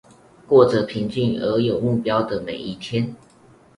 [0.47, 3.15] 過著平靜而有目標的每一天